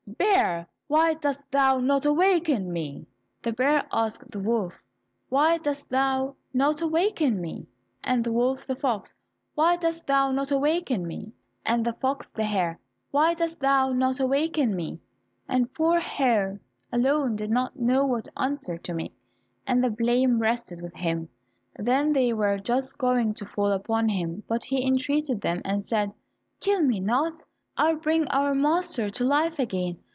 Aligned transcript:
Bear, 0.17 0.67
why 0.87 1.13
didst 1.15 1.49
thou 1.51 1.79
not 1.79 2.05
waken 2.05 2.71
me?" 2.71 3.07
The 3.43 3.51
bear 3.53 3.87
asked 3.91 4.29
the 4.31 4.39
wolf, 4.39 4.73
"Why 5.29 5.57
didst 5.57 5.89
thou 5.89 6.35
not 6.53 6.79
waken 6.81 7.39
me?" 7.41 7.67
and 8.03 8.23
the 8.23 8.31
wolf 8.31 8.65
the 8.67 8.75
fox, 8.75 9.11
"Why 9.55 9.77
didst 9.77 10.05
thou 10.07 10.31
not 10.31 10.51
waken 10.51 11.07
me?" 11.07 11.33
and 11.65 11.83
the 11.85 11.93
fox 11.93 12.31
the 12.31 12.43
hare, 12.43 12.79
"Why 13.11 13.33
didst 13.33 13.61
thou 13.61 13.93
not 13.93 14.19
waken 14.19 14.75
me?" 14.75 14.99
The 15.49 15.67
poor 15.75 15.99
hare 15.99 16.59
alone 16.91 17.35
did 17.35 17.49
not 17.51 17.79
know 17.79 18.05
what 18.05 18.27
answer 18.37 18.77
to 18.77 18.93
make, 18.93 19.15
and 19.65 19.83
the 19.83 19.89
blame 19.91 20.37
rested 20.39 20.81
with 20.83 20.93
him. 20.95 21.29
Then 21.79 22.13
they 22.13 22.31
were 22.33 22.57
just 22.59 22.97
going 22.97 23.33
to 23.35 23.45
fall 23.45 23.71
upon 23.71 24.09
him, 24.09 24.43
but 24.47 24.65
he 24.65 24.85
entreated 24.85 25.41
them 25.41 25.61
and 25.65 25.81
said, 25.81 26.11
"Kill 26.59 26.83
me 26.83 26.99
not, 26.99 27.43
I 27.77 27.93
will 27.93 27.99
bring 28.01 28.27
our 28.27 28.53
master 28.53 29.09
to 29.09 29.23
life 29.23 29.57
again. 29.57 29.97